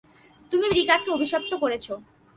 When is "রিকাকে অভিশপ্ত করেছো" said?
0.69-1.93